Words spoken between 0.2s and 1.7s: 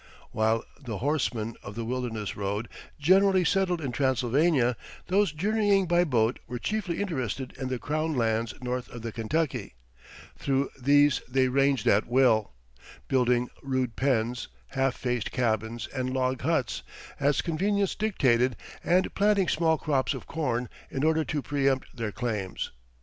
While the horsemen